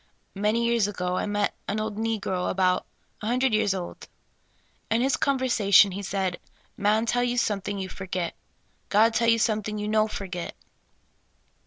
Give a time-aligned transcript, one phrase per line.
[0.33, 2.87] Many years ago, I met an old negro, about
[3.21, 4.07] a hun dred years old.
[4.89, 6.39] In his conversation, he said:''
[6.75, 8.33] Man tell something you forgit;
[8.89, 10.55] God tell you something you no forgit."